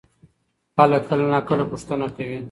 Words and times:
خلک 0.75 1.01
کله 1.09 1.25
ناکله 1.33 1.63
پوښتنه 1.71 2.07
کوي. 2.15 2.37